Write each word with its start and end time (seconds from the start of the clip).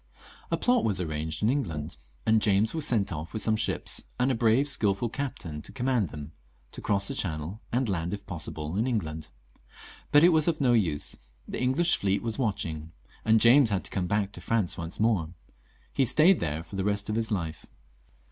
A 0.49 0.57
plot 0.57 0.83
was 0.83 0.99
arranged 0.99 1.43
in 1.43 1.49
England, 1.51 1.95
and 2.25 2.41
James 2.41 2.73
was 2.73 2.87
sent 2.87 3.13
off 3.13 3.33
with 3.33 3.43
some 3.43 3.55
ships, 3.55 4.01
and 4.19 4.31
a 4.31 4.33
brave 4.33 4.57
and 4.65 4.65
sldlful 4.65 5.13
captain 5.13 5.61
to 5.61 5.71
command 5.71 6.09
them, 6.09 6.31
to 6.71 6.81
cross 6.81 7.07
the 7.07 7.13
Channel, 7.13 7.61
and 7.71 7.87
land, 7.87 8.11
if 8.11 8.25
possible, 8.25 8.77
in 8.77 8.87
England. 8.87 9.27
But 10.11 10.23
it 10.23 10.29
was 10.33 10.47
of 10.47 10.59
no 10.59 10.73
use; 10.73 11.17
the 11.47 11.61
English 11.61 11.97
fleet 11.97 12.23
was 12.23 12.39
watching, 12.39 12.93
and 13.23 13.39
James 13.39 13.69
had 13.69 13.83
to 13.83 13.91
come 13.91 14.07
back 14.07 14.31
to 14.31 14.41
France 14.41 14.75
once 14.75 14.99
more. 14.99 15.35
He 15.93 16.03
stayed 16.03 16.39
there 16.39 16.63
for 16.63 16.77
the 16.77 16.83
rest 16.83 17.07
of 17.07 17.15
his 17.15 17.29
life. 17.29 17.67